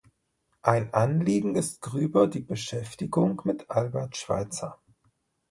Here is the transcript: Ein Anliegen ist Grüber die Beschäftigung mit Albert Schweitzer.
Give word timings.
Ein 0.63 0.95
Anliegen 0.95 1.53
ist 1.53 1.79
Grüber 1.83 2.25
die 2.25 2.41
Beschäftigung 2.41 3.39
mit 3.45 3.69
Albert 3.69 4.17
Schweitzer. 4.17 4.79